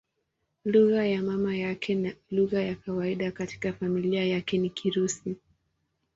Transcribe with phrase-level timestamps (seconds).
[0.65, 5.35] Lugha ya mama yake na lugha ya kawaida katika familia yake ni Kirusi.